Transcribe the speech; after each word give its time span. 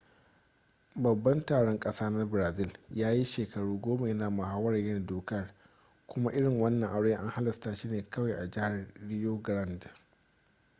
babban 0.95 1.45
taron 1.45 1.79
ƙasa 1.79 2.09
na 2.09 2.25
brazil 2.25 2.71
ya 2.91 3.11
yi 3.11 3.25
shekaru 3.25 3.81
goma 3.81 4.07
ya 4.07 4.13
na 4.15 4.29
muhawarar 4.29 4.79
yin 4.79 5.05
dokar 5.05 5.53
kuma 6.07 6.31
irin 6.31 6.59
wannan 6.61 6.89
aure 6.89 7.15
an 7.15 7.29
halasta 7.29 7.75
shi 7.75 7.87
ne 7.87 8.03
kawai 8.09 8.33
a 8.33 8.47
jihar 8.49 8.87
rio 9.07 9.37
grande 9.37 9.89